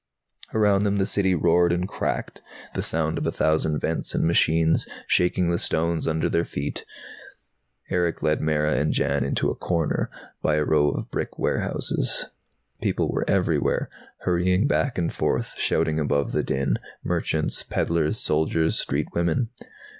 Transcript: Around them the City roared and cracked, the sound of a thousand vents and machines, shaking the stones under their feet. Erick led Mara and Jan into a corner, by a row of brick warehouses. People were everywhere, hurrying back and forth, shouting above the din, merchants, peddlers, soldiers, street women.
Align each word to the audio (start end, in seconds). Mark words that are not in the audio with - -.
Around 0.51 0.81
them 0.81 0.95
the 0.97 1.05
City 1.05 1.35
roared 1.35 1.71
and 1.71 1.87
cracked, 1.87 2.41
the 2.73 2.81
sound 2.81 3.19
of 3.19 3.27
a 3.27 3.31
thousand 3.31 3.77
vents 3.81 4.15
and 4.15 4.25
machines, 4.25 4.87
shaking 5.05 5.51
the 5.51 5.59
stones 5.59 6.07
under 6.07 6.27
their 6.27 6.43
feet. 6.43 6.85
Erick 7.91 8.23
led 8.23 8.41
Mara 8.41 8.73
and 8.73 8.91
Jan 8.93 9.23
into 9.23 9.51
a 9.51 9.55
corner, 9.55 10.09
by 10.41 10.55
a 10.55 10.65
row 10.65 10.89
of 10.89 11.11
brick 11.11 11.37
warehouses. 11.37 12.25
People 12.81 13.11
were 13.11 13.29
everywhere, 13.29 13.91
hurrying 14.21 14.65
back 14.65 14.97
and 14.97 15.13
forth, 15.13 15.53
shouting 15.59 15.99
above 15.99 16.31
the 16.31 16.41
din, 16.41 16.79
merchants, 17.03 17.61
peddlers, 17.61 18.17
soldiers, 18.17 18.79
street 18.79 19.09
women. 19.13 19.49